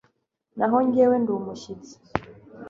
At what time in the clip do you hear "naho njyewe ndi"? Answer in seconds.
0.57-1.31